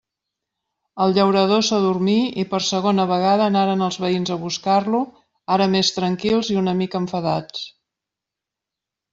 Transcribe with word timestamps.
El 1.03 1.11
llaurador 1.17 1.59
s'adormí 1.67 2.15
i 2.43 2.45
per 2.53 2.61
segona 2.69 3.05
vegada 3.13 3.45
anaren 3.51 3.85
els 3.89 3.99
veïns 4.05 4.33
a 4.37 4.39
buscar-lo, 4.47 5.03
ara 5.57 5.71
més 5.77 5.95
tranquils 5.99 6.53
i 6.55 6.61
una 6.63 6.77
mica 6.81 7.03
enfadats. 7.05 7.63